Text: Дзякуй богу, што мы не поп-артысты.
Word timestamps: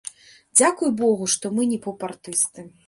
Дзякуй 0.61 0.89
богу, 1.03 1.29
што 1.35 1.53
мы 1.59 1.71
не 1.75 1.79
поп-артысты. 1.87 2.71